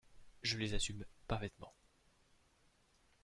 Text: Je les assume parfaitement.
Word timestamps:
Je 0.41 0.57
les 0.57 0.73
assume 0.73 1.05
parfaitement. 1.27 1.75